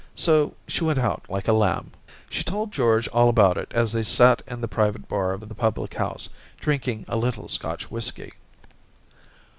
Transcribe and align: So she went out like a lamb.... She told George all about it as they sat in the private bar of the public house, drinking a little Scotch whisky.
So 0.15 0.55
she 0.67 0.83
went 0.83 0.97
out 0.97 1.29
like 1.29 1.47
a 1.47 1.53
lamb.... 1.53 1.91
She 2.27 2.43
told 2.43 2.71
George 2.71 3.07
all 3.09 3.29
about 3.29 3.55
it 3.55 3.71
as 3.71 3.93
they 3.93 4.01
sat 4.01 4.41
in 4.47 4.59
the 4.59 4.67
private 4.67 5.07
bar 5.07 5.31
of 5.31 5.47
the 5.47 5.53
public 5.53 5.93
house, 5.93 6.27
drinking 6.59 7.05
a 7.07 7.15
little 7.17 7.47
Scotch 7.47 7.91
whisky. 7.91 8.31